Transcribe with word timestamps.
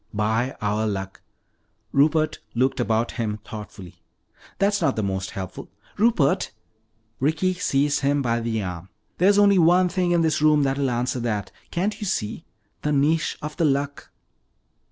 "'By 0.15 0.55
our 0.63 0.87
Luck.'" 0.87 1.21
Rupert 1.91 2.39
looked 2.55 2.79
about 2.79 3.11
him 3.11 3.37
thoughtfully. 3.45 4.01
"That's 4.57 4.81
not 4.81 4.95
the 4.95 5.03
most 5.03 5.29
helpful" 5.29 5.69
"Rupert!" 5.99 6.49
Ricky 7.19 7.53
seized 7.53 7.99
him 7.99 8.23
by 8.23 8.39
the 8.39 8.63
arm. 8.63 8.89
"There's 9.19 9.37
only 9.37 9.59
one 9.59 9.89
thing 9.89 10.09
in 10.09 10.21
this 10.21 10.41
room 10.41 10.63
that 10.63 10.79
will 10.79 10.89
answer 10.89 11.19
that. 11.19 11.51
Can't 11.69 11.99
you 12.01 12.07
see? 12.07 12.45
The 12.81 12.91
niche 12.91 13.37
of 13.43 13.57
the 13.57 13.65
Luck!" 13.65 14.09